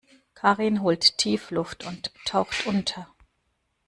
Karin 0.33 0.81
holt 0.81 1.15
tief 1.19 1.51
Luft 1.51 1.85
und 1.85 2.11
taucht 2.25 2.65
unter. 2.65 3.07